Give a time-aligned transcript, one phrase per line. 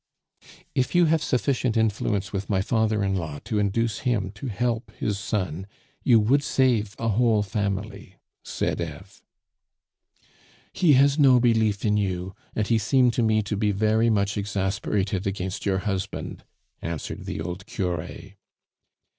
[0.73, 4.91] "If you have sufficient influence with my father in law to induce him to help
[4.95, 5.67] his son,
[6.01, 9.21] you would save a whole family," said Eve.
[10.73, 14.37] "He has no belief in you, and he seemed to me to be very much
[14.39, 16.45] exasperated against your husband,"
[16.81, 18.09] answered the old cure.